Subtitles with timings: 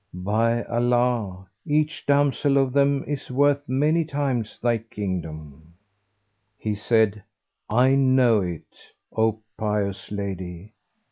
[0.15, 5.75] By Allah, each damsel of them is worth many times thy kingdom!'
[6.57, 7.21] He said,
[7.69, 8.73] 'I know it,
[9.15, 10.73] O pious lady!'